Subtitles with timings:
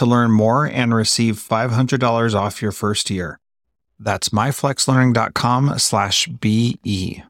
[0.00, 3.38] to learn more and receive $500 off your first year.
[3.98, 7.22] That's myflexlearning.com slash BE.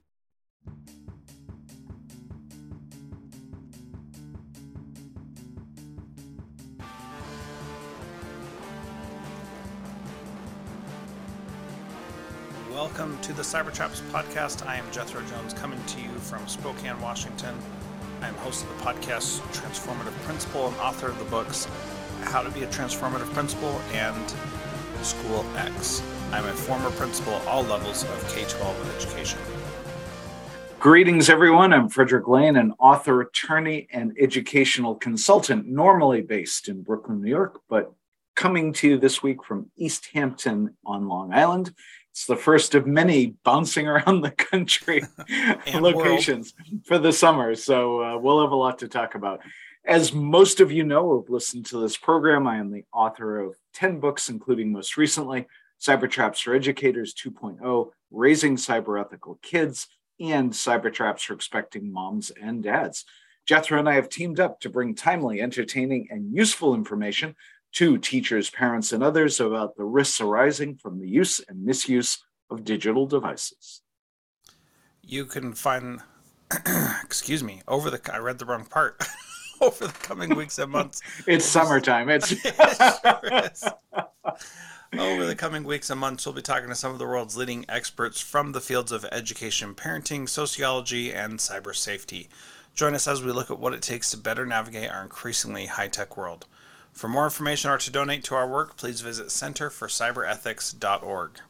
[12.71, 14.65] Welcome to the Cybertraps podcast.
[14.65, 17.57] I am Jethro Jones coming to you from Spokane, Washington.
[18.23, 21.67] I am host of the podcast Transformative Principal and author of the books
[22.23, 24.35] how to Be a Transformative Principal and
[25.03, 26.03] School X.
[26.33, 29.39] I'm a former principal at all levels of K 12 education.
[30.79, 31.73] Greetings, everyone.
[31.73, 37.61] I'm Frederick Lane, an author, attorney, and educational consultant, normally based in Brooklyn, New York,
[37.69, 37.93] but
[38.37, 41.75] coming to you this week from East Hampton on Long Island.
[42.13, 45.03] It's the first of many bouncing around the country
[45.75, 46.87] locations world.
[46.87, 47.55] for the summer.
[47.55, 49.41] So uh, we'll have a lot to talk about.
[49.91, 53.41] As most of you know who have listened to this program, I am the author
[53.41, 55.49] of 10 books, including most recently
[55.81, 59.89] Cyber Traps for Educators 2.0, Raising Cyber Ethical Kids,
[60.21, 63.05] and Cyber Traps for Expecting Moms and Dads.
[63.49, 67.35] Jethro and I have teamed up to bring timely, entertaining, and useful information
[67.73, 72.63] to teachers, parents, and others about the risks arising from the use and misuse of
[72.63, 73.83] digital devices.
[75.03, 76.03] You can find,
[77.03, 79.03] excuse me, over the, I read the wrong part.
[79.67, 81.03] over the coming weeks and months.
[81.27, 82.09] it's summertime.
[82.09, 83.75] It's it sure
[84.99, 87.65] over the coming weeks and months, we'll be talking to some of the world's leading
[87.69, 92.29] experts from the fields of education, parenting, sociology, and cyber safety.
[92.75, 95.89] Join us as we look at what it takes to better navigate our increasingly high
[95.89, 96.47] tech world.
[96.93, 101.41] For more information or to donate to our work, please visit centerforcyberethics.org.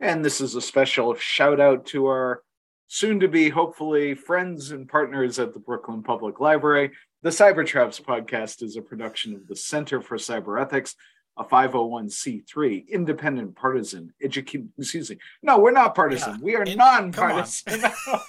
[0.00, 2.42] And this is a special shout out to our
[2.88, 6.90] soon to be hopefully friends and partners at the Brooklyn Public Library.
[7.22, 10.96] The Cybertraps podcast is a production of the Center for Cyber Ethics,
[11.36, 14.72] a 501c3 independent partisan education.
[14.78, 15.18] Excuse me.
[15.42, 16.34] No, we're not partisan.
[16.34, 16.40] Yeah.
[16.42, 17.82] We are nonpartisan.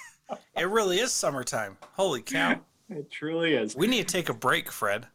[0.56, 1.76] it really is summertime.
[1.94, 2.60] Holy cow.
[2.90, 3.74] It truly is.
[3.74, 5.06] We need to take a break, Fred.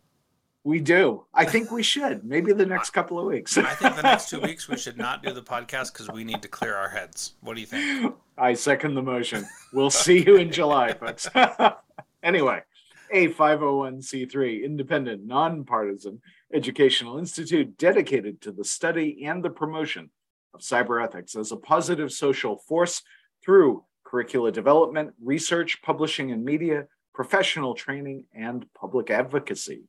[0.66, 1.26] We do.
[1.32, 2.26] I think we should.
[2.26, 3.56] Maybe the next couple of weeks.
[3.56, 6.42] I think the next two weeks we should not do the podcast because we need
[6.42, 7.36] to clear our heads.
[7.42, 8.16] What do you think?
[8.36, 9.46] I second the motion.
[9.74, 11.30] We'll see you in July, folks.
[12.24, 12.64] anyway,
[13.12, 16.20] a 501c3 independent, nonpartisan
[16.52, 20.10] educational institute dedicated to the study and the promotion
[20.56, 23.04] of cyber ethics as a positive social force
[23.44, 29.84] through curricula development, research, publishing and media, professional training, and public advocacy.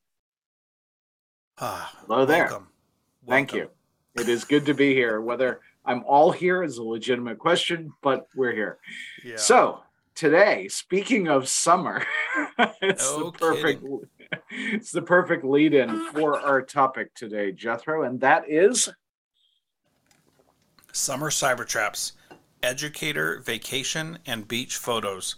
[1.58, 2.44] Ah, Hello there.
[2.44, 2.68] Welcome.
[3.26, 3.70] Thank you.
[4.14, 5.20] It is good to be here.
[5.22, 8.78] Whether I'm all here is a legitimate question, but we're here.
[9.24, 9.36] Yeah.
[9.36, 9.82] So
[10.14, 12.04] today, speaking of summer,
[12.82, 14.00] it's no the perfect kidding.
[14.50, 18.90] it's the perfect lead-in for our topic today, Jethro, and that is
[20.92, 22.12] summer cyber traps,
[22.62, 25.36] educator vacation and beach photos.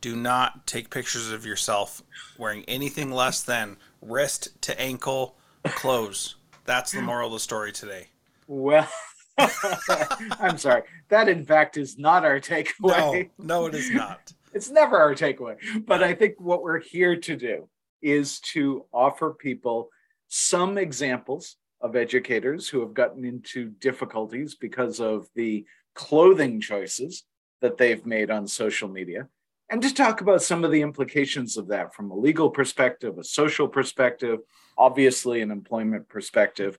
[0.00, 2.02] Do not take pictures of yourself
[2.38, 6.36] wearing anything less than wrist to ankle clothes.
[6.64, 8.08] That's the moral of the story today.
[8.46, 8.88] Well,
[9.38, 10.82] I'm sorry.
[11.08, 13.30] That, in fact, is not our takeaway.
[13.38, 14.32] No, no, it is not.
[14.52, 15.56] it's never our takeaway.
[15.86, 17.68] But I think what we're here to do
[18.02, 19.90] is to offer people
[20.28, 25.64] some examples of educators who have gotten into difficulties because of the
[25.94, 27.24] clothing choices
[27.60, 29.28] that they've made on social media
[29.70, 33.24] and to talk about some of the implications of that from a legal perspective, a
[33.24, 34.40] social perspective,
[34.76, 36.76] obviously an employment perspective.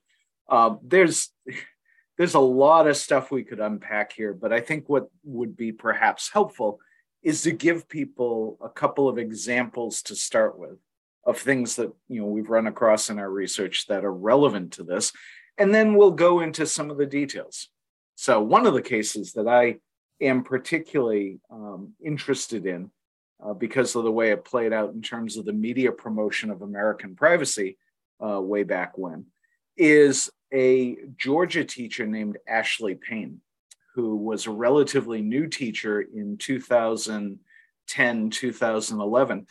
[0.48, 1.30] Uh, there's
[2.18, 5.72] there's a lot of stuff we could unpack here, but I think what would be
[5.72, 6.78] perhaps helpful
[7.22, 10.78] is to give people a couple of examples to start with
[11.24, 14.82] of things that you know we've run across in our research that are relevant to
[14.82, 15.12] this,
[15.56, 17.68] and then we'll go into some of the details.
[18.16, 19.76] So one of the cases that I
[20.22, 22.90] am particularly um, interested in
[23.44, 26.62] uh, because of the way it played out in terms of the media promotion of
[26.62, 27.76] American privacy
[28.24, 29.26] uh, way back when,
[29.76, 33.40] is a Georgia teacher named Ashley Payne,
[33.94, 39.46] who was a relatively new teacher in 2010, 2011.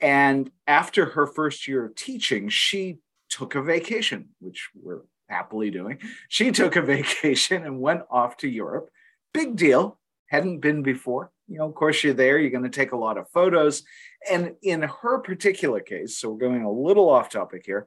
[0.00, 2.98] And after her first year of teaching, she
[3.30, 5.98] took a vacation, which we're happily doing.
[6.28, 8.90] She took a vacation and went off to Europe.
[9.32, 9.98] Big deal
[10.32, 11.30] hadn't been before.
[11.46, 13.82] You know, of course, you're there, you're going to take a lot of photos.
[14.30, 17.86] And in her particular case, so we're going a little off topic here,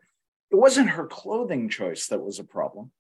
[0.52, 2.92] it wasn't her clothing choice that was a problem,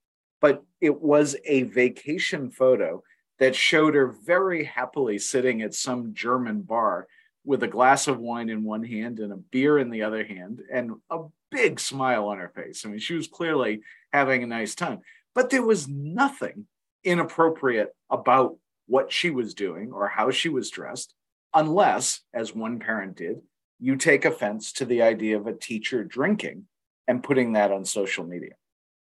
[0.41, 3.03] but it was a vacation photo
[3.37, 7.05] that showed her very happily sitting at some German bar
[7.45, 10.61] with a glass of wine in one hand and a beer in the other hand
[10.73, 11.19] and a
[11.51, 12.83] big smile on her face.
[12.83, 13.81] I mean, she was clearly
[14.11, 15.01] having a nice time,
[15.35, 16.65] but there was nothing
[17.03, 18.57] inappropriate about
[18.87, 21.13] what she was doing or how she was dressed,
[21.53, 23.41] unless, as one parent did,
[23.79, 26.65] you take offense to the idea of a teacher drinking
[27.07, 28.53] and putting that on social media.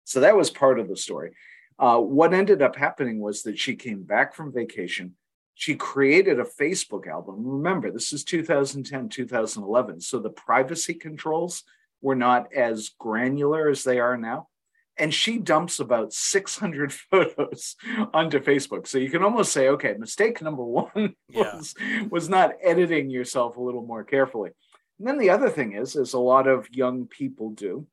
[0.06, 1.32] So that was part of the story.
[1.78, 5.16] Uh, what ended up happening was that she came back from vacation.
[5.56, 7.46] She created a Facebook album.
[7.46, 10.02] Remember, this is 2010, 2011.
[10.02, 11.64] So the privacy controls
[12.02, 14.48] were not as granular as they are now
[15.02, 17.76] and she dumps about 600 photos
[18.14, 18.88] onto facebook.
[18.88, 22.04] So you can almost say okay mistake number one was yeah.
[22.10, 24.52] was not editing yourself a little more carefully.
[25.00, 27.88] And then the other thing is is a lot of young people do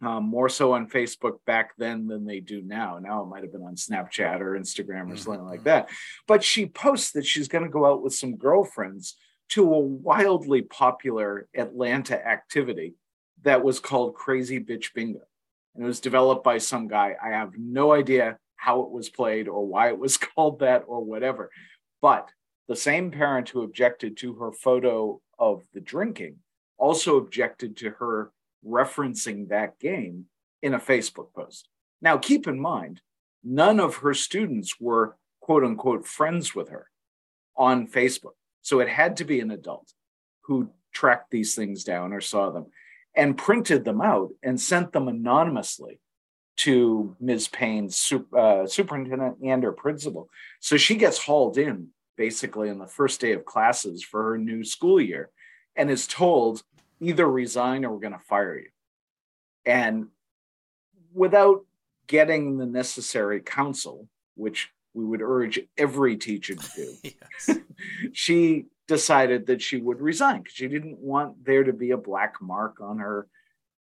[0.00, 3.00] um, more so on facebook back then than they do now.
[3.02, 5.50] Now it might have been on snapchat or instagram or something mm-hmm.
[5.50, 5.88] like that.
[6.28, 9.16] But she posts that she's going to go out with some girlfriends
[9.50, 12.94] to a wildly popular atlanta activity
[13.42, 15.20] that was called crazy bitch bingo
[15.78, 17.14] and it was developed by some guy.
[17.22, 21.04] I have no idea how it was played or why it was called that or
[21.04, 21.52] whatever.
[22.02, 22.30] But
[22.66, 26.38] the same parent who objected to her photo of the drinking
[26.78, 28.32] also objected to her
[28.66, 30.24] referencing that game
[30.62, 31.68] in a Facebook post.
[32.02, 33.00] Now, keep in mind,
[33.44, 36.88] none of her students were quote unquote friends with her
[37.56, 38.34] on Facebook.
[38.62, 39.92] So it had to be an adult
[40.42, 42.66] who tracked these things down or saw them
[43.18, 46.00] and printed them out and sent them anonymously
[46.56, 47.48] to Ms.
[47.48, 50.30] Payne's uh, superintendent and her principal.
[50.60, 54.64] So she gets hauled in basically on the first day of classes for her new
[54.64, 55.30] school year
[55.74, 56.62] and is told
[57.00, 58.68] either resign or we're going to fire you.
[59.66, 60.08] And
[61.12, 61.64] without
[62.06, 66.96] getting the necessary counsel, which we would urge every teacher to
[67.44, 67.62] do,
[68.12, 72.34] she decided that she would resign because she didn't want there to be a black
[72.40, 73.28] mark on her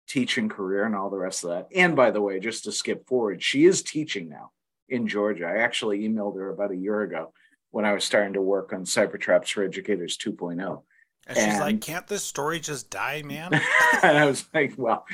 [0.07, 1.67] teaching career and all the rest of that.
[1.73, 4.51] And by the way, just to skip forward, she is teaching now
[4.89, 5.45] in Georgia.
[5.45, 7.33] I actually emailed her about a year ago
[7.71, 10.83] when I was starting to work on Cyber Traps for Educators 2.0.
[11.27, 13.53] And she's and, like, can't this story just die, man?
[14.03, 15.05] and I was like, well,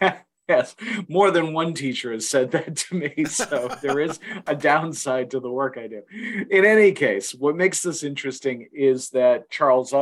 [0.48, 0.74] yes,
[1.08, 3.24] more than one teacher has said that to me.
[3.26, 6.02] So there is a downside to the work I do.
[6.50, 9.94] In any case, what makes this interesting is that Charles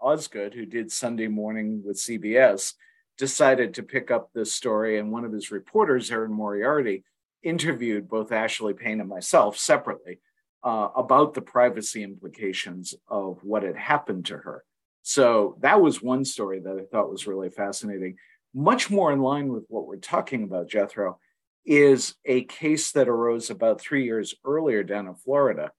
[0.00, 2.74] Osgood, who did Sunday Morning with CBS,
[3.18, 4.98] decided to pick up this story.
[4.98, 7.04] And one of his reporters, Erin Moriarty,
[7.42, 10.18] interviewed both Ashley Payne and myself separately
[10.64, 14.64] uh, about the privacy implications of what had happened to her.
[15.02, 18.16] So that was one story that I thought was really fascinating
[18.54, 21.18] much more in line with what we're talking about, Jethro,
[21.64, 25.72] is a case that arose about three years earlier down in Florida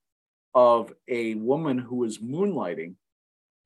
[0.56, 2.96] of a woman who was moonlighting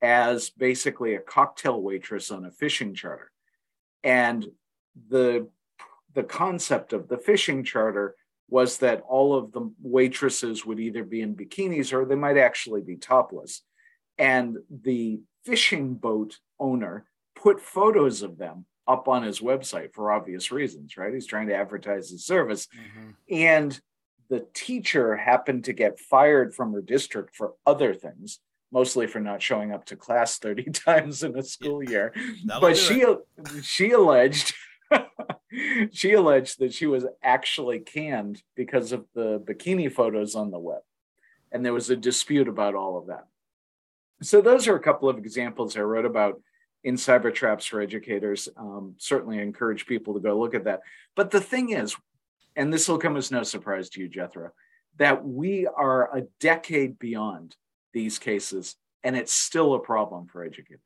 [0.02, 3.32] as basically a cocktail waitress on a fishing charter.
[4.04, 4.46] And
[5.10, 5.50] the,
[6.14, 8.16] the concept of the fishing charter
[8.50, 12.82] was that all of the waitresses would either be in bikinis or they might actually
[12.82, 13.62] be topless.
[14.18, 20.51] And the fishing boat owner put photos of them up on his website for obvious
[20.51, 21.13] reasons, right?
[21.13, 22.67] He's trying to advertise his service.
[22.67, 23.10] Mm-hmm.
[23.29, 23.82] And
[24.29, 28.39] the teacher happened to get fired from her district for other things,
[28.72, 31.89] mostly for not showing up to class 30 times in a school yeah.
[31.89, 32.13] year.
[32.46, 33.17] That'll but she it.
[33.63, 34.53] she alleged
[35.91, 40.82] she alleged that she was actually canned because of the bikini photos on the web.
[41.51, 43.25] and there was a dispute about all of that.
[44.22, 46.41] So those are a couple of examples I wrote about
[46.84, 48.50] in cyber traps for educators.
[48.58, 50.82] Um, certainly encourage people to go look at that.
[51.16, 51.96] But the thing is,
[52.56, 54.52] and this will come as no surprise to you, Jethro,
[54.98, 57.56] that we are a decade beyond
[57.94, 60.82] these cases, and it's still a problem for educators.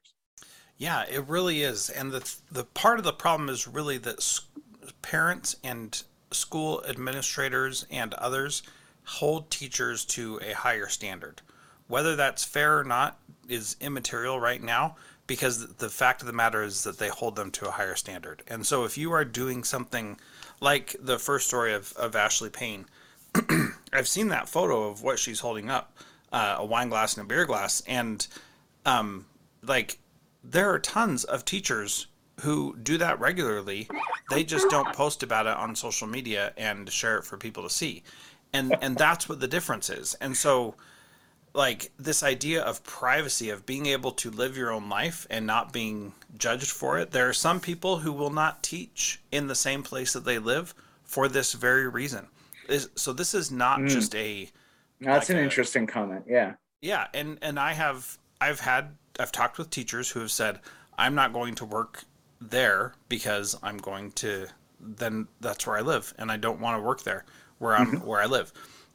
[0.78, 1.90] Yeah, it really is.
[1.90, 4.40] And the the part of the problem is really that
[5.02, 8.64] parents and school administrators and others
[9.04, 11.42] hold teachers to a higher standard.
[11.88, 14.96] Whether that's fair or not is immaterial right now
[15.32, 18.44] because the fact of the matter is that they hold them to a higher standard.
[18.48, 20.20] And so if you are doing something
[20.60, 22.86] like the first story of, of Ashley Payne,
[23.94, 25.96] I've seen that photo of what she's holding up
[26.34, 27.82] uh, a wine glass and a beer glass.
[27.88, 28.28] And
[28.86, 29.26] um,
[29.64, 30.00] like
[30.44, 32.08] there are tons of teachers
[32.42, 33.88] who do that regularly.
[34.32, 37.70] They just don't post about it on social media and share it for people to
[37.70, 38.04] see.
[38.52, 40.14] And and that's what the difference is.
[40.16, 40.76] And so
[41.54, 45.74] like this idea of privacy of being able to live your own life and not
[45.74, 47.12] being judged for it.
[47.12, 50.74] There are some people who will not teach in the same place that they live
[51.04, 52.28] for this very reason.
[52.96, 53.90] So this is not mm.
[53.90, 54.50] just a
[55.02, 56.26] That's like an a, interesting comment.
[56.28, 56.54] Yeah.
[56.82, 60.60] Yeah, and and I have I've had I've talked with teachers who have said
[60.98, 62.06] I'm not going to work
[62.40, 64.48] there because I'm going to
[64.80, 67.26] then that's where I live and I don't want to work there
[67.60, 68.08] where I'm mm-hmm.
[68.08, 68.52] where I live.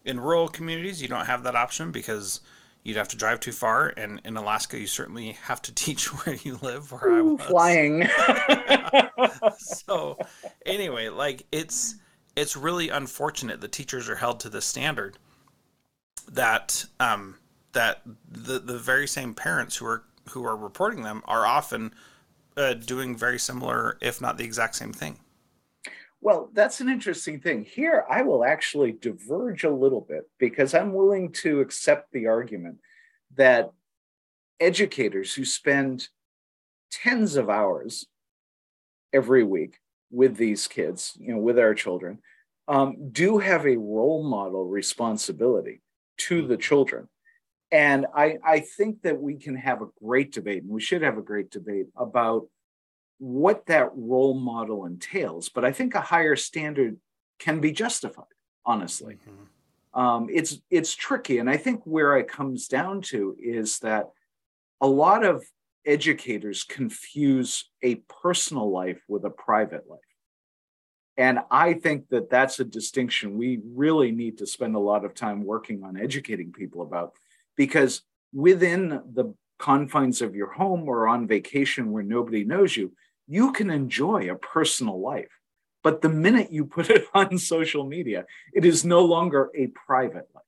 [0.07, 2.41] In rural communities, you don't have that option because
[2.85, 6.37] you'd have to drive too far, and in Alaska, you certainly have to teach where
[6.37, 6.93] you live.
[6.93, 8.09] Where Ooh, I was flying.
[9.59, 10.19] so,
[10.65, 11.97] anyway, like it's
[12.37, 15.19] it's really unfortunate that teachers are held to the standard
[16.31, 17.37] that um,
[17.73, 21.93] that the the very same parents who are who are reporting them are often
[22.57, 25.19] uh, doing very similar, if not the exact same thing.
[26.27, 27.65] Well, that's an interesting thing.
[27.65, 32.79] Here, I will actually diverge a little bit because I'm willing to accept the argument
[33.37, 33.71] that
[34.59, 36.09] educators who spend
[36.91, 38.09] tens of hours
[39.13, 39.77] every week
[40.11, 42.19] with these kids, you know, with our children,
[42.67, 45.81] um, do have a role model responsibility
[46.17, 46.61] to the mm-hmm.
[46.61, 47.09] children.
[47.71, 51.19] And I, I think that we can have a great debate, and we should have
[51.19, 52.49] a great debate about
[53.19, 55.49] what that role model entails.
[55.49, 56.99] But I think a higher standard
[57.39, 58.25] can be justified,
[58.65, 59.15] honestly.
[59.15, 60.01] Mm-hmm.
[60.01, 64.11] Um, it's it's tricky, and I think where it comes down to is that
[64.81, 65.43] a lot of
[65.87, 70.01] educators confuse a personal life with a private life.
[71.17, 75.15] And I think that that's a distinction we really need to spend a lot of
[75.15, 77.15] time working on educating people about
[77.57, 78.03] because
[78.35, 82.93] within the confines of your home or on vacation where nobody knows you,
[83.27, 85.31] you can enjoy a personal life.
[85.83, 90.29] But the minute you put it on social media, it is no longer a private
[90.35, 90.45] life.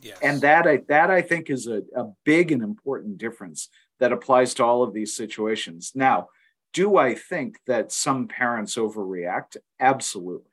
[0.00, 0.18] Yes.
[0.22, 3.68] And that I, that I think is a, a big and important difference
[3.98, 5.92] that applies to all of these situations.
[5.94, 6.28] Now,
[6.72, 9.56] do I think that some parents overreact?
[9.80, 10.50] Absolutely.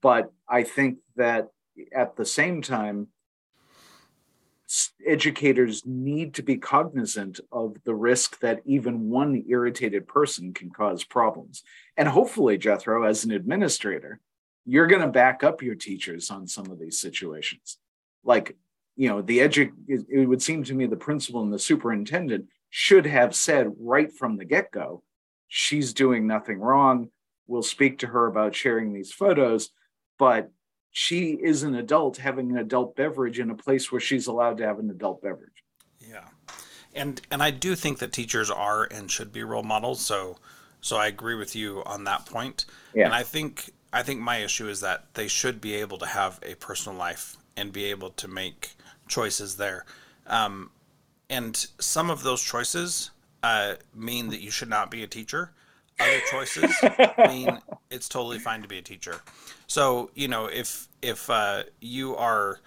[0.00, 1.48] But I think that
[1.94, 3.08] at the same time,
[5.06, 11.04] educators need to be cognizant of the risk that even one irritated person can cause
[11.04, 11.62] problems.
[11.96, 14.20] And hopefully, Jethro, as an administrator,
[14.64, 17.78] you're going to back up your teachers on some of these situations.
[18.24, 18.56] Like,
[18.96, 23.06] you know, the edu- it would seem to me the principal and the superintendent should
[23.06, 25.02] have said right from the get go,
[25.48, 27.10] she's doing nothing wrong.
[27.46, 29.70] We'll speak to her about sharing these photos,
[30.18, 30.50] but
[30.92, 34.66] she is an adult having an adult beverage in a place where she's allowed to
[34.66, 35.64] have an adult beverage.
[35.98, 36.28] Yeah.
[36.94, 40.36] And and I do think that teachers are and should be role models, so
[40.82, 42.66] so I agree with you on that point.
[42.94, 43.06] Yeah.
[43.06, 46.38] And I think I think my issue is that they should be able to have
[46.42, 48.70] a personal life and be able to make
[49.08, 49.86] choices there.
[50.26, 50.70] Um,
[51.30, 53.10] and some of those choices
[53.42, 55.52] uh, mean that you should not be a teacher.
[56.02, 57.58] Other choices I mean
[57.90, 59.20] it's totally fine to be a teacher.
[59.66, 62.60] So you know, if if uh, you are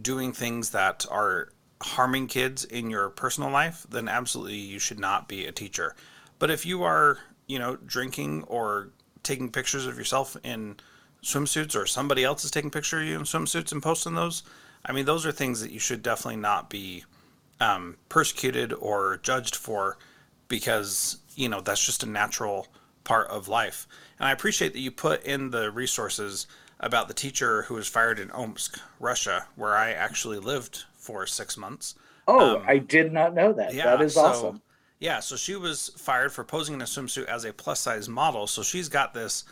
[0.00, 1.50] doing things that are
[1.82, 5.94] harming kids in your personal life, then absolutely you should not be a teacher.
[6.38, 8.90] But if you are, you know, drinking or
[9.22, 10.76] taking pictures of yourself in
[11.22, 14.42] swimsuits or somebody else is taking pictures of you in swimsuits and posting those,
[14.84, 17.04] I mean, those are things that you should definitely not be
[17.60, 19.98] um, persecuted or judged for
[20.48, 22.66] because, you know, that's just a natural
[23.04, 23.86] part of life.
[24.18, 26.46] And I appreciate that you put in the resources
[26.80, 31.56] about the teacher who was fired in Omsk, Russia, where I actually lived for six
[31.56, 31.94] months.
[32.26, 33.74] Oh, um, I did not know that.
[33.74, 34.62] Yeah, that is so, awesome.
[35.00, 38.46] Yeah, so she was fired for posing in a swimsuit as a plus size model.
[38.46, 39.44] So she's got this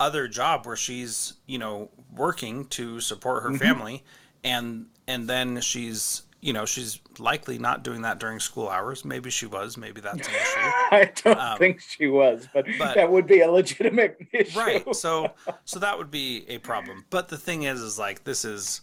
[0.00, 3.58] other job where she's, you know, working to support her mm-hmm.
[3.58, 4.04] family
[4.44, 9.04] and and then she's you know she's likely not doing that during school hours.
[9.04, 10.60] Maybe she was maybe that's an issue.
[10.90, 14.58] I don't um, think she was but, but, that would be a legitimate issue.
[14.58, 15.32] Right so
[15.64, 17.04] so that would be a problem.
[17.10, 18.82] But the thing is is like this is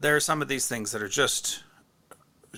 [0.00, 1.62] there are some of these things that are just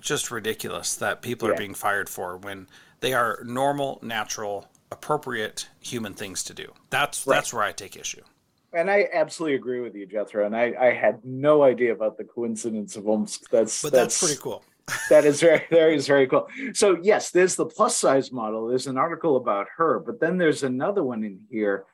[0.00, 1.54] just ridiculous that people yeah.
[1.54, 2.66] are being fired for when
[3.00, 6.72] they are normal natural appropriate human things to do.
[6.90, 7.36] That's right.
[7.36, 8.22] that's where i take issue
[8.72, 10.46] and I absolutely agree with you, Jethro.
[10.46, 13.50] And I, I had no idea about the coincidence of Omsk.
[13.50, 14.64] That's but that's, that's pretty cool.
[15.08, 16.48] that is very, very, is very cool.
[16.74, 18.68] So yes, there's the plus size model.
[18.68, 21.84] There's an article about her, but then there's another one in here.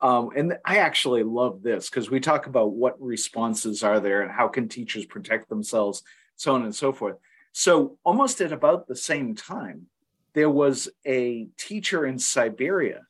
[0.00, 4.30] Um, and I actually love this because we talk about what responses are there and
[4.30, 6.02] how can teachers protect themselves,
[6.36, 7.16] so on and so forth.
[7.52, 9.86] So almost at about the same time,
[10.34, 13.02] there was a teacher in Siberia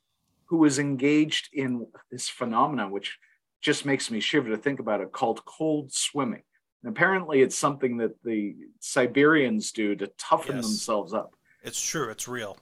[0.46, 3.18] who was engaged in this phenomenon, which
[3.60, 6.42] just makes me shiver to think about it, called cold swimming.
[6.82, 10.66] And apparently, it's something that the Siberians do to toughen yes.
[10.66, 11.34] themselves up.
[11.62, 12.10] It's true.
[12.10, 12.58] It's real.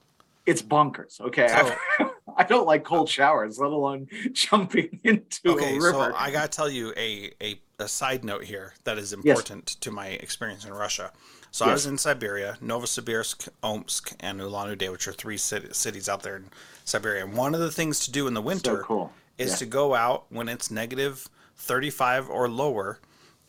[0.46, 1.20] It's bonkers.
[1.20, 1.48] Okay.
[1.48, 6.12] So, I don't like cold showers, let alone jumping into okay, a river.
[6.12, 9.74] So I gotta tell you a, a, a side note here that is important yes.
[9.76, 11.12] to my experience in Russia.
[11.52, 11.70] So yes.
[11.70, 16.46] I was in Siberia, Novosibirsk, Omsk, and Ulan-Ude, which are three cities out there in
[16.86, 17.26] Siberia.
[17.26, 19.12] And one of the things to do in the winter so cool.
[19.36, 19.56] is yeah.
[19.56, 23.00] to go out when it's negative 35 or lower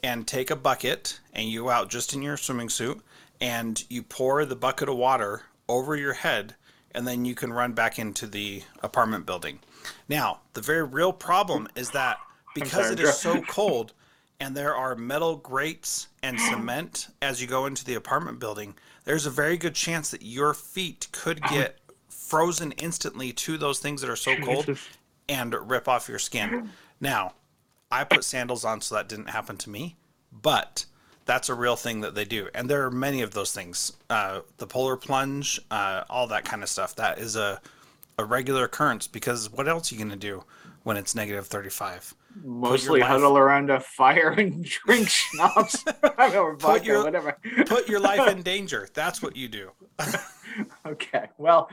[0.03, 3.01] and take a bucket and you out just in your swimming suit
[3.39, 6.55] and you pour the bucket of water over your head
[6.91, 9.60] and then you can run back into the apartment building.
[10.10, 12.17] Now, the very real problem is that
[12.53, 13.93] because it is so cold,
[14.44, 19.26] and there are metal grates and cement as you go into the apartment building, there's
[19.26, 24.10] a very good chance that your feet could get frozen instantly to those things that
[24.10, 24.78] are so cold
[25.30, 26.70] and rip off your skin.
[27.00, 27.36] Now,
[27.90, 29.96] I put sandals on so that didn't happen to me,
[30.30, 30.88] but
[31.24, 32.50] that's a real thing that they do.
[32.54, 33.94] And there are many of those things.
[34.10, 36.96] Uh, the polar plunge, uh, all that kind of stuff.
[36.96, 37.62] That is a,
[38.18, 40.44] a regular occurrence because what else are you going to do
[40.84, 42.14] when it's negative 35?
[42.41, 45.83] Mostly huddle around a fire and drink schnapps
[46.35, 47.37] or put your, whatever.
[47.65, 48.87] put your life in danger.
[48.93, 49.72] That's what you do.
[50.85, 51.29] okay.
[51.37, 51.69] Well,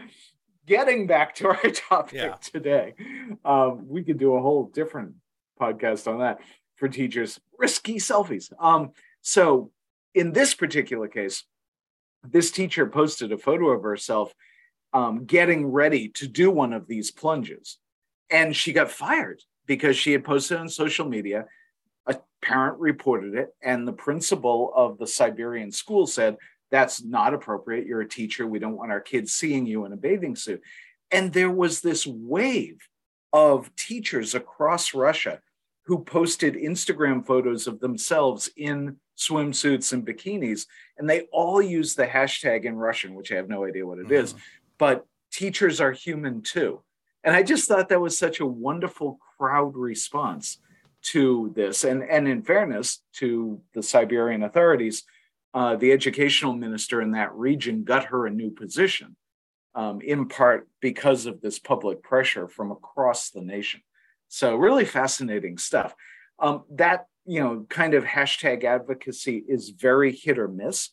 [0.66, 2.34] getting back to our topic yeah.
[2.40, 2.94] today,
[3.44, 5.14] um, we could do a whole different
[5.60, 6.40] podcast on that
[6.76, 7.40] for teachers.
[7.58, 8.52] Risky selfies.
[8.58, 9.70] Um, so
[10.14, 11.44] in this particular case,
[12.22, 14.34] this teacher posted a photo of herself
[14.92, 17.78] um, getting ready to do one of these plunges,
[18.28, 19.40] and she got fired
[19.70, 21.46] because she had posted on social media.
[22.06, 26.38] A parent reported it, and the principal of the Siberian school said,
[26.72, 27.86] That's not appropriate.
[27.86, 28.48] You're a teacher.
[28.48, 30.60] We don't want our kids seeing you in a bathing suit.
[31.12, 32.80] And there was this wave
[33.32, 35.38] of teachers across Russia
[35.84, 40.66] who posted Instagram photos of themselves in swimsuits and bikinis.
[40.98, 44.06] And they all use the hashtag in Russian, which I have no idea what it
[44.06, 44.14] mm-hmm.
[44.14, 44.34] is.
[44.78, 46.82] But teachers are human too.
[47.22, 50.58] And I just thought that was such a wonderful crowd response
[51.02, 51.84] to this.
[51.84, 55.04] And, and in fairness to the Siberian authorities,
[55.54, 59.16] uh, the educational minister in that region got her a new position,
[59.74, 63.80] um, in part because of this public pressure from across the nation.
[64.28, 65.94] So, really fascinating stuff.
[66.38, 70.90] Um, that, you know, kind of hashtag advocacy is very hit or miss.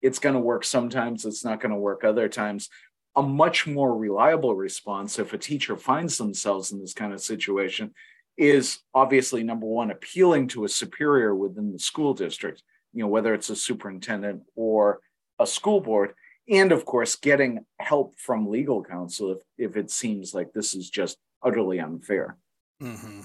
[0.00, 2.68] It's going to work sometimes, it's not going to work other times
[3.14, 7.92] a much more reliable response if a teacher finds themselves in this kind of situation
[8.38, 13.34] is obviously number one appealing to a superior within the school district you know whether
[13.34, 15.00] it's a superintendent or
[15.38, 16.14] a school board
[16.48, 20.88] and of course getting help from legal counsel if, if it seems like this is
[20.88, 22.36] just utterly unfair
[22.82, 23.20] mm-hmm.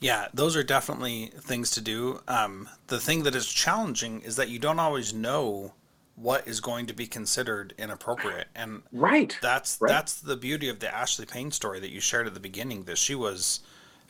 [0.00, 4.48] yeah those are definitely things to do um, the thing that is challenging is that
[4.48, 5.72] you don't always know
[6.16, 8.48] what is going to be considered inappropriate.
[8.54, 9.36] And right.
[9.40, 9.88] that's right.
[9.88, 12.98] that's the beauty of the ashley payne story that you shared at the beginning that
[12.98, 13.60] she was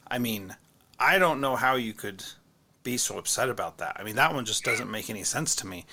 [0.08, 0.54] i mean
[1.00, 2.22] i don't know how you could
[2.86, 3.96] be so upset about that.
[3.98, 5.86] I mean that one just doesn't make any sense to me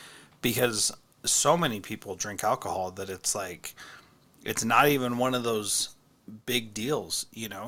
[0.43, 0.91] because
[1.25, 3.73] so many people drink alcohol that it's like
[4.45, 5.89] it's not even one of those
[6.45, 7.67] big deals you know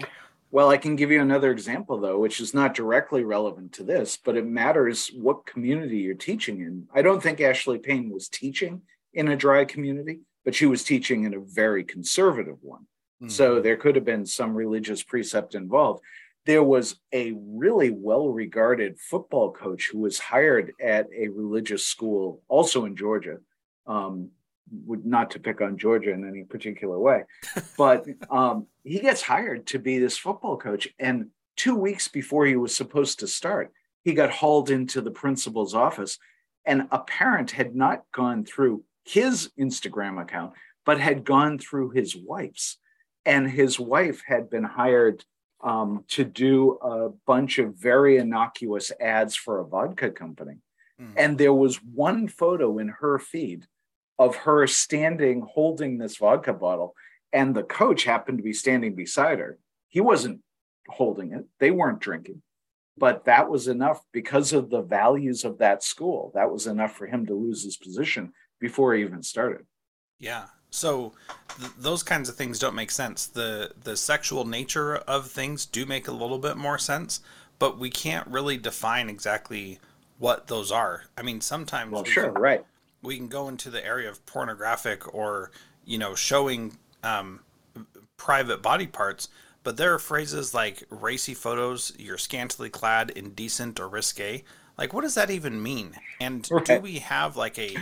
[0.55, 4.15] well, I can give you another example, though, which is not directly relevant to this,
[4.15, 6.87] but it matters what community you're teaching in.
[6.95, 11.25] I don't think Ashley Payne was teaching in a dry community, but she was teaching
[11.25, 12.83] in a very conservative one.
[13.21, 13.31] Mm-hmm.
[13.31, 16.01] So there could have been some religious precept involved.
[16.45, 22.41] There was a really well regarded football coach who was hired at a religious school,
[22.47, 23.39] also in Georgia.
[23.87, 24.29] Um,
[24.85, 27.23] would not to pick on Georgia in any particular way,
[27.77, 30.87] but um, he gets hired to be this football coach.
[30.99, 33.71] And two weeks before he was supposed to start,
[34.03, 36.17] he got hauled into the principal's office
[36.65, 40.53] And a parent had not gone through his Instagram account,
[40.85, 42.77] but had gone through his wife's.
[43.25, 45.23] And his wife had been hired
[45.63, 50.57] um, to do a bunch of very innocuous ads for a vodka company.
[51.01, 51.13] Mm.
[51.17, 53.65] And there was one photo in her feed
[54.17, 56.93] of her standing holding this vodka bottle,
[57.33, 59.57] and the coach happened to be standing beside her.
[59.89, 60.41] He wasn't
[60.87, 62.41] holding it, they weren't drinking.
[62.97, 66.31] But that was enough because of the values of that school.
[66.33, 69.65] That was enough for him to lose his position before he even started.
[70.17, 70.45] Yeah.
[70.69, 71.13] So
[71.59, 73.27] th- those kinds of things don't make sense.
[73.27, 77.19] The the sexual nature of things do make a little bit more sense,
[77.59, 79.79] but we can't really define exactly
[80.17, 81.03] what those are.
[81.17, 82.65] I mean, sometimes well, sure, can, right.
[83.05, 85.51] We can go into the area of pornographic or
[85.85, 87.41] you know showing um,
[88.17, 89.29] private body parts,
[89.63, 94.43] but there are phrases like racy photos, you're scantily clad, indecent, or risque.
[94.77, 95.95] Like, what does that even mean?
[96.19, 96.65] And right.
[96.65, 97.75] do we have like a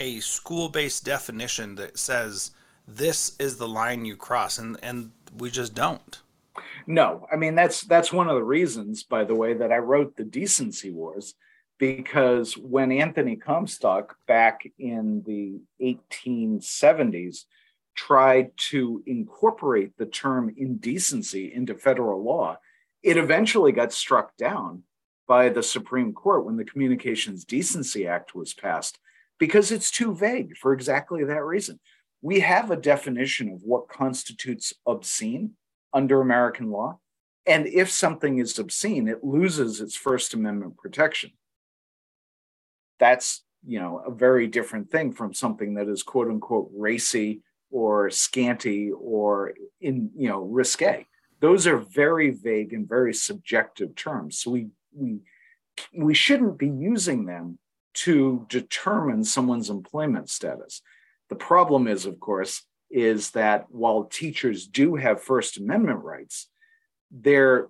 [0.00, 2.52] a school based definition that says
[2.86, 6.20] this is the line you cross, and and we just don't.
[6.86, 10.16] No, I mean that's that's one of the reasons, by the way, that I wrote
[10.16, 11.34] the Decency Wars,
[11.78, 17.44] because when Anthony Comstock back in the 1870s
[17.94, 22.56] tried to incorporate the term indecency into federal law,
[23.02, 24.82] it eventually got struck down
[25.26, 28.98] by the Supreme Court when the Communications Decency Act was passed
[29.38, 31.78] because it's too vague for exactly that reason.
[32.22, 35.52] We have a definition of what constitutes obscene
[35.92, 36.98] under American law.
[37.46, 41.30] And if something is obscene, it loses its First Amendment protection.
[42.98, 48.10] That's you know a very different thing from something that is quote unquote racy or
[48.10, 51.06] scanty or in you know risque.
[51.40, 54.40] Those are very vague and very subjective terms.
[54.40, 55.20] So we we
[55.96, 57.58] we shouldn't be using them
[57.94, 60.82] to determine someone's employment status.
[61.28, 66.48] The problem is, of course, is that while teachers do have First Amendment rights,
[67.10, 67.68] they're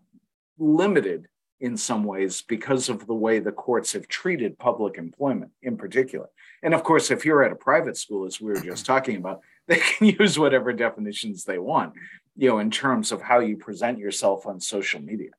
[0.58, 1.28] limited
[1.60, 6.28] in some ways because of the way the courts have treated public employment in particular.
[6.62, 9.40] And of course, if you're at a private school, as we were just talking about,
[9.66, 11.92] they can use whatever definitions they want,
[12.36, 15.30] you know, in terms of how you present yourself on social media.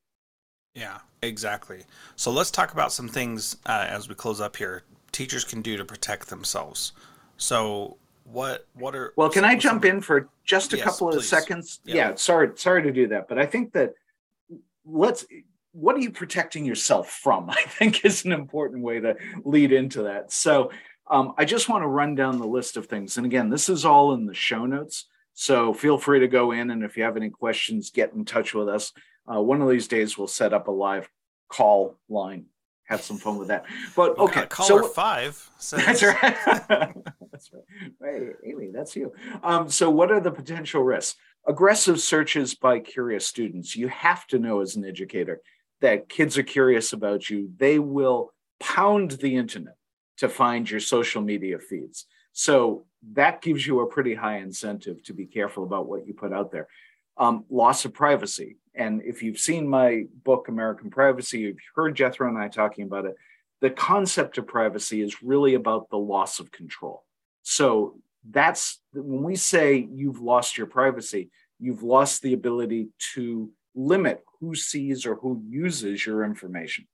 [0.76, 1.84] Yeah, exactly.
[2.16, 4.84] So let's talk about some things uh, as we close up here.
[5.12, 6.92] Teachers can do to protect themselves.
[7.38, 7.98] So
[8.32, 9.30] what what are well?
[9.30, 11.28] Can I jump in for just a yes, couple of please.
[11.28, 11.80] seconds?
[11.84, 11.96] Yeah.
[11.96, 12.16] yeah.
[12.16, 13.94] Sorry, sorry to do that, but I think that
[14.86, 15.26] let's.
[15.72, 17.50] What are you protecting yourself from?
[17.50, 20.32] I think is an important way to lead into that.
[20.32, 20.72] So
[21.10, 23.86] um, I just want to run down the list of things, and again, this is
[23.86, 25.06] all in the show notes.
[25.34, 28.54] So feel free to go in, and if you have any questions, get in touch
[28.54, 28.92] with us.
[29.32, 31.10] Uh, one of these days, we'll set up a live
[31.48, 32.46] call line.
[32.86, 33.66] Have some fun with that.
[33.96, 35.50] But okay, caller so, five.
[35.72, 36.36] That's right.
[37.32, 37.64] that's right.
[38.02, 39.14] Hey, Amy, that's you.
[39.44, 41.18] Um, so, what are the potential risks?
[41.48, 43.76] Aggressive searches by curious students.
[43.76, 45.42] You have to know as an educator
[45.82, 47.52] that kids are curious about you.
[47.58, 49.76] They will pound the internet
[50.18, 52.06] to find your social media feeds.
[52.34, 56.34] So that gives you a pretty high incentive to be careful about what you put
[56.34, 56.68] out there
[57.20, 58.58] um, loss of privacy.
[58.74, 63.06] And if you've seen my book, American Privacy, you've heard Jethro and I talking about
[63.06, 63.16] it.
[63.62, 67.04] The concept of privacy is really about the loss of control.
[67.44, 74.24] So that's when we say you've lost your privacy, you've lost the ability to limit
[74.40, 76.88] who sees or who uses your information.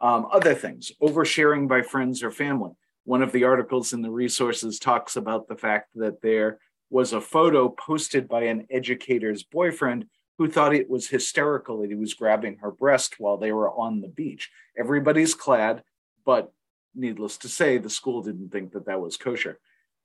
[0.00, 2.72] Um, other things, oversharing by friends or family.
[3.04, 6.58] One of the articles in the resources talks about the fact that there
[6.90, 10.06] was a photo posted by an educator's boyfriend
[10.38, 14.00] who thought it was hysterical that he was grabbing her breast while they were on
[14.00, 14.50] the beach.
[14.78, 15.82] Everybody's clad,
[16.24, 16.52] but
[16.94, 19.58] needless to say, the school didn't think that that was kosher.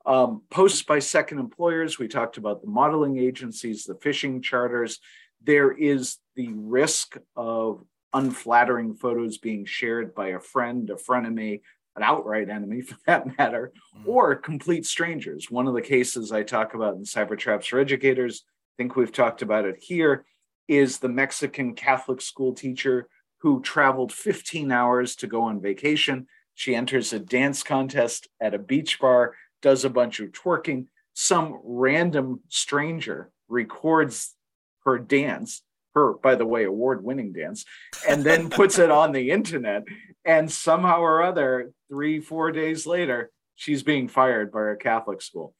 [0.06, 5.00] Um, posts by second employers, we talked about the modeling agencies, the fishing charters.
[5.44, 11.62] There is the risk of unflattering photos being shared by a friend, a frenemy,
[11.96, 14.10] an outright enemy for that matter, mm-hmm.
[14.10, 15.50] or complete strangers.
[15.50, 19.12] One of the cases I talk about in Cyber Traps for Educators, I think we've
[19.12, 20.26] talked about it here,
[20.68, 23.08] is the Mexican Catholic school teacher
[23.40, 26.28] who traveled 15 hours to go on vacation.
[26.56, 30.88] She enters a dance contest at a beach bar, does a bunch of twerking.
[31.14, 34.36] Some random stranger records
[34.86, 35.62] her dance,
[35.96, 37.66] her, by the way, award winning dance,
[38.08, 39.84] and then puts it on the internet.
[40.26, 45.54] And somehow or other, three, four days later, she's being fired by a Catholic school.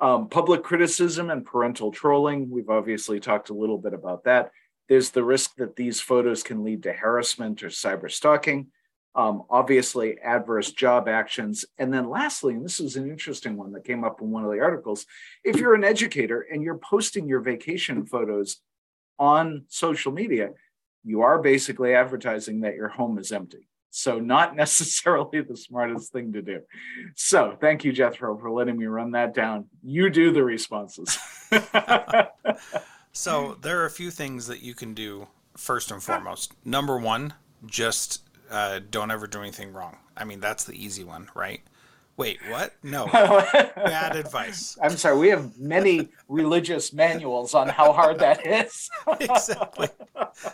[0.00, 2.50] Um, public criticism and parental trolling.
[2.50, 4.50] We've obviously talked a little bit about that.
[4.88, 8.68] There's the risk that these photos can lead to harassment or cyber stalking.
[9.16, 11.64] Um, obviously, adverse job actions.
[11.78, 14.50] And then, lastly, and this is an interesting one that came up in one of
[14.50, 15.06] the articles
[15.44, 18.60] if you're an educator and you're posting your vacation photos
[19.18, 20.50] on social media,
[21.04, 23.68] you are basically advertising that your home is empty.
[23.90, 26.60] So, not necessarily the smartest thing to do.
[27.14, 29.66] So, thank you, Jethro, for letting me run that down.
[29.82, 31.16] You do the responses.
[33.12, 36.52] so, there are a few things that you can do first and foremost.
[36.64, 39.96] Number one, just uh, don't ever do anything wrong.
[40.16, 41.60] I mean, that's the easy one, right?
[42.16, 42.74] Wait, what?
[42.82, 43.06] No.
[43.12, 44.78] Bad advice.
[44.80, 45.18] I'm sorry.
[45.18, 48.88] We have many religious manuals on how hard that is.
[49.20, 49.88] exactly.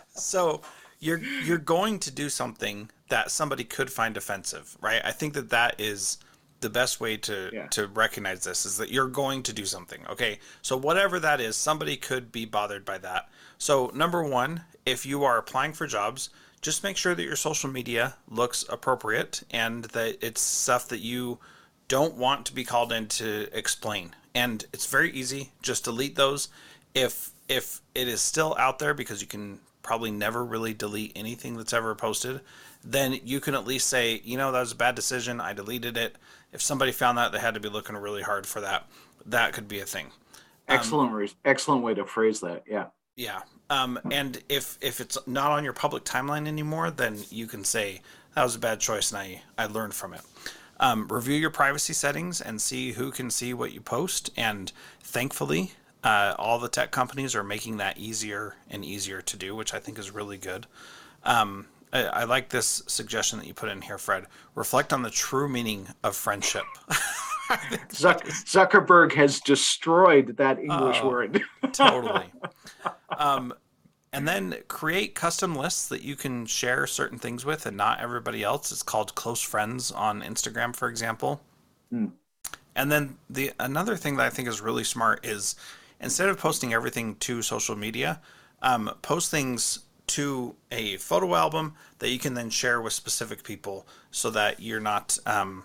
[0.09, 0.61] So
[0.99, 5.01] you're you're going to do something that somebody could find offensive, right?
[5.03, 6.17] I think that that is
[6.61, 7.67] the best way to yeah.
[7.67, 10.01] to recognize this is that you're going to do something.
[10.09, 10.39] Okay?
[10.61, 13.29] So whatever that is, somebody could be bothered by that.
[13.57, 16.29] So number 1, if you are applying for jobs,
[16.61, 21.39] just make sure that your social media looks appropriate and that it's stuff that you
[21.87, 24.15] don't want to be called in to explain.
[24.33, 25.51] And it's very easy.
[25.61, 26.49] Just delete those.
[26.93, 31.57] If if it is still out there because you can probably never really delete anything
[31.57, 32.39] that's ever posted,
[32.83, 35.41] then you can at least say, you know, that was a bad decision.
[35.41, 36.15] I deleted it.
[36.53, 38.87] If somebody found that, they had to be looking really hard for that.
[39.25, 40.11] That could be a thing.
[40.67, 42.63] Excellent, um, excellent way to phrase that.
[42.67, 42.87] Yeah.
[43.15, 43.41] Yeah.
[43.69, 48.01] Um, and if if it's not on your public timeline anymore, then you can say
[48.35, 50.21] that was a bad choice, and I I learned from it.
[50.79, 54.31] Um, review your privacy settings and see who can see what you post.
[54.35, 54.71] And
[55.03, 59.75] thankfully, uh, all the tech companies are making that easier and easier to do, which
[59.75, 60.65] I think is really good.
[61.23, 64.25] Um, I, I, like this suggestion that you put in here, Fred.
[64.55, 66.63] Reflect on the true meaning of friendship.
[67.89, 71.41] Zuck- Zuckerberg has destroyed that English oh, word.
[71.73, 72.25] totally.
[73.17, 73.53] Um,
[74.13, 78.43] and then create custom lists that you can share certain things with and not everybody
[78.43, 78.71] else.
[78.71, 81.41] It's called close friends on Instagram, for example.
[81.93, 82.11] Mm.
[82.75, 85.55] And then the another thing that I think is really smart is
[85.99, 88.21] instead of posting everything to social media,
[88.61, 93.87] um, post things to a photo album that you can then share with specific people
[94.09, 95.63] so that you're not um,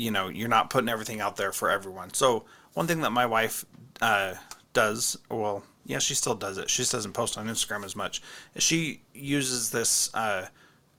[0.00, 2.12] you know you're not putting everything out there for everyone.
[2.14, 3.64] So one thing that my wife
[4.00, 4.34] uh,
[4.72, 6.70] does well yeah she still does it.
[6.70, 8.22] She just doesn't post on instagram as much.
[8.58, 10.46] She uses this uh,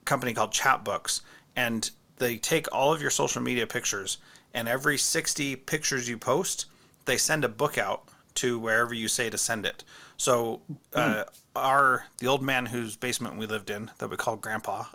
[0.05, 1.21] company called chatbooks
[1.55, 4.17] and they take all of your social media pictures
[4.53, 6.65] and every 60 pictures you post
[7.05, 8.03] they send a book out
[8.35, 9.83] to wherever you say to send it.
[10.17, 10.61] So
[10.93, 11.23] uh,
[11.55, 14.85] our the old man whose basement we lived in that we called grandpa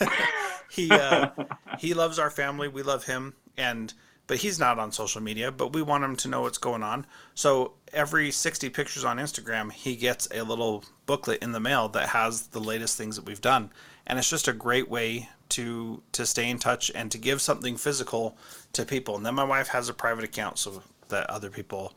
[0.70, 1.28] he uh,
[1.78, 2.68] he loves our family.
[2.68, 3.94] We love him and
[4.26, 7.06] but he's not on social media but we want him to know what's going on
[7.34, 12.10] so every 60 pictures on instagram he gets a little booklet in the mail that
[12.10, 13.70] has the latest things that we've done
[14.06, 17.76] and it's just a great way to to stay in touch and to give something
[17.76, 18.36] physical
[18.72, 21.92] to people and then my wife has a private account so that other people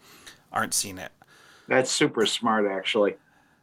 [0.51, 1.11] aren't seeing it
[1.67, 3.15] that's super smart actually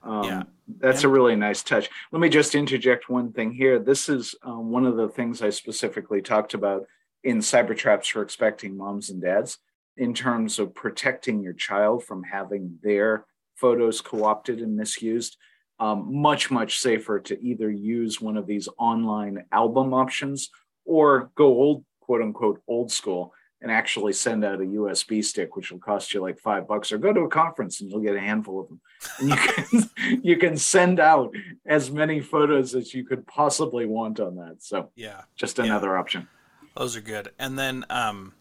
[0.05, 0.43] um, yeah.
[0.81, 1.91] That's a really nice touch.
[2.13, 3.79] Let me just interject one thing here.
[3.79, 6.87] This is um, one of the things I specifically talked about
[7.25, 9.59] in cyber traps for expecting moms and dads
[9.97, 15.37] in terms of protecting your child from having their photos co-opted and misused
[15.79, 20.51] um, much much safer to either use one of these online album options
[20.85, 25.71] or go old quote unquote old school and actually send out a USB stick, which
[25.71, 28.21] will cost you like five bucks, or go to a conference and you'll get a
[28.21, 28.81] handful of them.
[29.21, 34.21] And you can you can send out as many photos as you could possibly want
[34.21, 34.57] on that.
[34.61, 36.01] So yeah, just another yeah.
[36.01, 36.29] option.
[36.75, 37.31] Those are good.
[37.39, 38.33] And then um,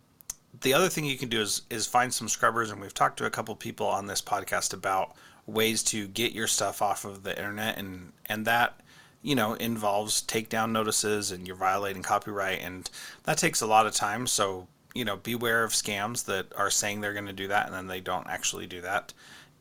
[0.61, 3.25] the other thing you can do is is find some scrubbers, and we've talked to
[3.25, 5.15] a couple people on this podcast about
[5.45, 8.79] ways to get your stuff off of the internet, and and that
[9.21, 12.89] you know involves takedown notices, and you're violating copyright, and
[13.23, 14.27] that takes a lot of time.
[14.27, 17.75] So you know beware of scams that are saying they're going to do that, and
[17.75, 19.13] then they don't actually do that.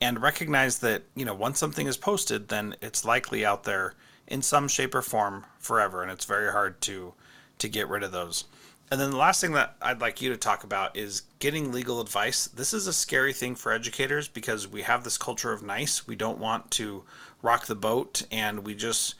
[0.03, 3.95] And recognize that you know once something is posted, then it's likely out there
[4.27, 7.15] in some shape or form forever, and it's very hard to
[7.59, 8.45] to get rid of those.
[8.90, 12.00] And then the last thing that I'd like you to talk about is getting legal
[12.00, 12.48] advice.
[12.48, 16.09] This is a scary thing for educators because we have this culture of nice.
[16.09, 17.05] We don't want to
[17.40, 19.14] rock the boat and we just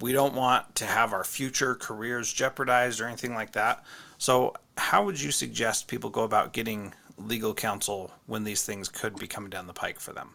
[0.00, 3.84] we don't want to have our future careers jeopardized or anything like that.
[4.18, 9.16] So, how would you suggest people go about getting legal counsel when these things could
[9.16, 10.34] be coming down the pike for them?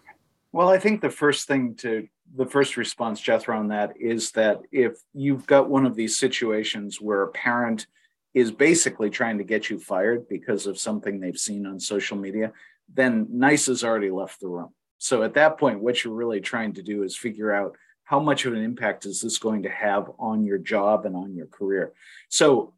[0.52, 4.62] Well, I think the first thing to the first response, Jethro, on that is that
[4.72, 7.88] if you've got one of these situations where a parent
[8.34, 12.54] is basically trying to get you fired because of something they've seen on social media,
[12.94, 14.70] then NICE has already left the room.
[14.98, 18.46] So at that point, what you're really trying to do is figure out how much
[18.46, 21.94] of an impact is this going to have on your job and on your career?
[22.30, 22.74] So,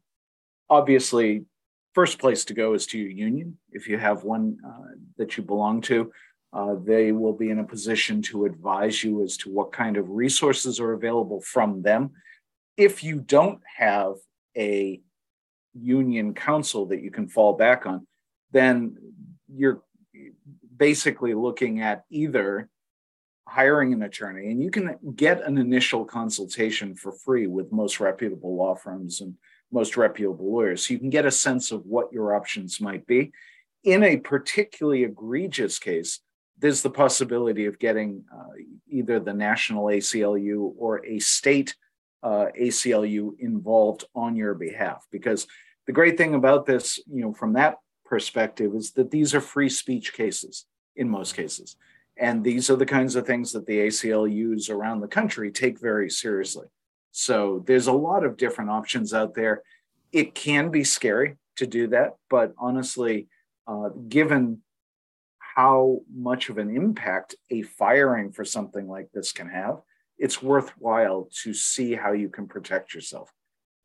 [0.70, 1.44] obviously,
[1.92, 3.58] first place to go is to your union.
[3.72, 6.12] If you have one uh, that you belong to,
[6.52, 10.08] uh, they will be in a position to advise you as to what kind of
[10.08, 12.12] resources are available from them.
[12.76, 14.14] If you don't have
[14.56, 15.00] a
[15.74, 18.06] union counsel that you can fall back on,
[18.52, 18.96] then
[19.48, 19.82] you're
[20.76, 22.68] basically looking at either
[23.46, 28.56] hiring an attorney, and you can get an initial consultation for free with most reputable
[28.56, 29.34] law firms and
[29.70, 30.86] most reputable lawyers.
[30.86, 33.32] So you can get a sense of what your options might be.
[33.82, 36.20] In a particularly egregious case,
[36.58, 38.54] there's the possibility of getting uh,
[38.88, 41.74] either the national ACLU or a state
[42.24, 45.06] uh, ACLU involved on your behalf.
[45.12, 45.46] Because
[45.86, 49.68] the great thing about this, you know, from that perspective, is that these are free
[49.68, 51.76] speech cases in most cases.
[52.16, 56.08] And these are the kinds of things that the ACLUs around the country take very
[56.08, 56.66] seriously.
[57.10, 59.62] So there's a lot of different options out there.
[60.12, 63.28] It can be scary to do that, but honestly,
[63.66, 64.62] uh, given
[65.38, 69.80] how much of an impact a firing for something like this can have,
[70.18, 73.32] it's worthwhile to see how you can protect yourself.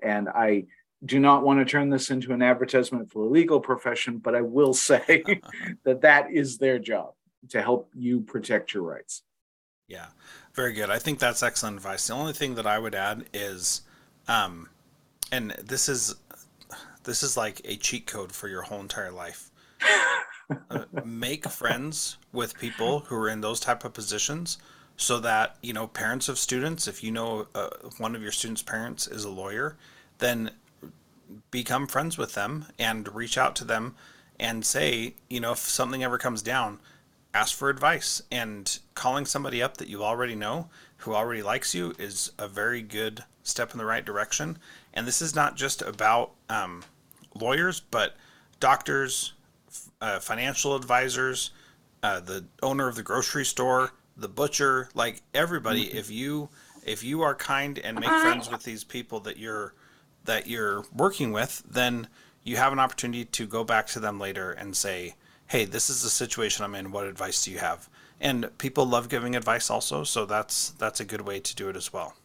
[0.02, 0.66] And I
[1.06, 4.42] do not want to turn this into an advertisement for the legal profession, but I
[4.42, 5.24] will say
[5.84, 7.14] that that is their job
[7.50, 9.24] to help you protect your rights.
[9.88, 10.08] Yeah,
[10.54, 10.90] very good.
[10.90, 12.08] I think that's excellent advice.
[12.08, 13.82] The only thing that I would add is,
[14.28, 14.70] um,
[15.32, 16.16] and this is
[17.06, 19.50] this is like a cheat code for your whole entire life.
[20.70, 24.60] uh, make friends with people who are in those type of positions
[25.00, 28.62] so that you know parents of students if you know uh, one of your students
[28.62, 29.78] parents is a lawyer
[30.20, 30.52] then
[31.52, 33.96] become friends with them and reach out to them
[34.40, 36.80] and say you know if something ever comes down
[37.34, 38.22] ask for advice.
[38.32, 42.82] And calling somebody up that you already know who already likes you is a very
[42.82, 44.58] good step in the right direction.
[44.94, 46.84] And this is not just about um,
[47.34, 48.16] lawyers but
[48.60, 49.34] doctors
[50.02, 51.52] uh, financial advisors
[52.02, 55.98] uh, the owner of the grocery store the butcher like everybody mm-hmm.
[55.98, 56.50] if you
[56.86, 59.74] if you are kind and make friends with these people that you're
[60.26, 62.08] that you're working with then
[62.44, 65.16] you have an opportunity to go back to them later and say
[65.50, 66.92] hey, this is the situation I'm in.
[66.92, 67.90] What advice do you have?
[68.22, 71.76] And people love giving advice also, so that's that's a good way to do it
[71.76, 72.16] as well.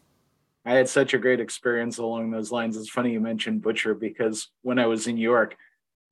[0.66, 2.76] I had such a great experience along those lines.
[2.76, 5.56] It's funny you mentioned butcher because when I was in New York,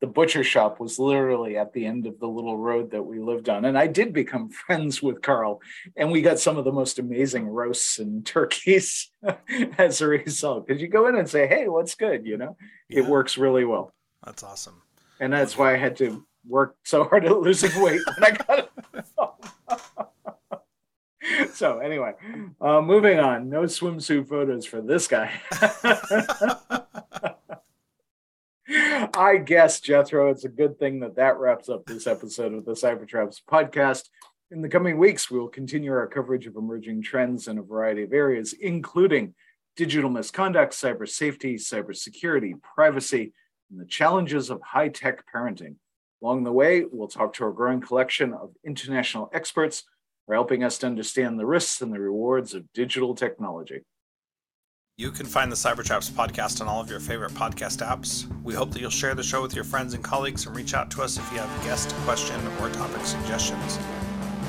[0.03, 3.49] the butcher shop was literally at the end of the little road that we lived
[3.49, 3.65] on.
[3.65, 5.63] And I did become friends with Carl,
[5.97, 9.11] and we got some of the most amazing roasts and turkeys
[9.79, 10.67] as a result.
[10.67, 12.27] Because you go in and say, hey, what's good?
[12.27, 12.57] You know,
[12.89, 12.99] yeah.
[12.99, 13.95] it works really well.
[14.25, 14.83] That's awesome.
[15.21, 18.59] And that's why I had to work so hard at losing weight when I got
[18.59, 18.71] it.
[21.55, 22.15] so anyway,
[22.61, 23.49] uh, moving on.
[23.49, 25.31] No swimsuit photos for this guy.
[29.15, 32.73] I guess Jethro, it's a good thing that that wraps up this episode of the
[32.73, 34.05] Cybertraps podcast.
[34.51, 38.05] In the coming weeks, we will continue our coverage of emerging trends in a variety
[38.05, 39.35] of areas, including
[39.77, 43.35] digital misconduct, cyber safety, cybersecurity, privacy,
[43.71, 45.77] and the challenges of high tech parenting.
[46.23, 49.85] Along the way, we'll talk to a growing collection of international experts
[50.27, 53.83] who are helping us to understand the risks and the rewards of digital technology.
[55.03, 58.25] You can find the Cybertraps podcast on all of your favorite podcast apps.
[58.45, 60.93] We hope that you'll share the show with your friends and colleagues and reach out
[60.93, 63.81] to us if you have a guest, question, or topic suggestions.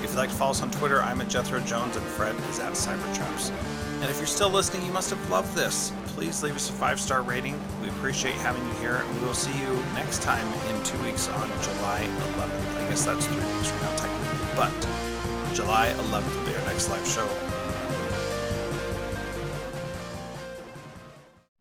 [0.03, 2.59] If you'd like to follow us on Twitter, I'm at Jethro Jones and Fred is
[2.59, 3.49] at Cybertraps.
[4.01, 5.91] And if you're still listening, you must have loved this.
[6.09, 7.59] Please leave us a five star rating.
[7.81, 11.29] We appreciate having you here, and we will see you next time in two weeks
[11.29, 12.85] on July 11th.
[12.85, 16.89] I guess that's three weeks from now, technically, but July 11th will be our next
[16.89, 17.52] live show.